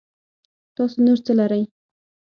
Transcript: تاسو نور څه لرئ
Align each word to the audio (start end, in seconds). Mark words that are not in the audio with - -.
تاسو 0.75 0.97
نور 1.05 1.17
څه 1.25 1.31
لرئ 1.39 1.63